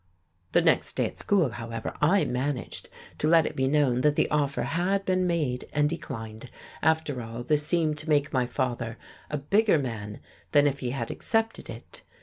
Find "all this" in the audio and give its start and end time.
7.21-7.67